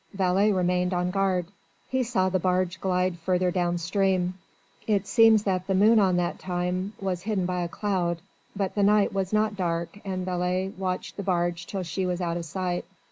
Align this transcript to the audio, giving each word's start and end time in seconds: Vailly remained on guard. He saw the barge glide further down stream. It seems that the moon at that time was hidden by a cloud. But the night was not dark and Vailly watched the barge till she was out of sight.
Vailly 0.15 0.51
remained 0.51 0.95
on 0.95 1.11
guard. 1.11 1.45
He 1.87 2.01
saw 2.01 2.29
the 2.29 2.39
barge 2.39 2.81
glide 2.81 3.19
further 3.19 3.51
down 3.51 3.77
stream. 3.77 4.33
It 4.87 5.05
seems 5.05 5.43
that 5.43 5.67
the 5.67 5.75
moon 5.75 5.99
at 5.99 6.15
that 6.15 6.39
time 6.39 6.93
was 6.99 7.21
hidden 7.21 7.45
by 7.45 7.61
a 7.61 7.67
cloud. 7.69 8.19
But 8.55 8.73
the 8.73 8.81
night 8.81 9.13
was 9.13 9.31
not 9.31 9.55
dark 9.55 9.99
and 10.03 10.25
Vailly 10.25 10.73
watched 10.75 11.17
the 11.17 11.21
barge 11.23 11.67
till 11.67 11.83
she 11.83 12.07
was 12.07 12.19
out 12.19 12.35
of 12.37 12.45
sight. 12.45 12.85